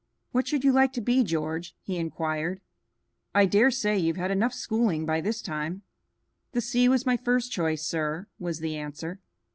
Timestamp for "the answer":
8.61-9.19